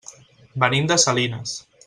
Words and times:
Venim 0.63 0.89
de 0.93 0.99
Salinas. 1.05 1.55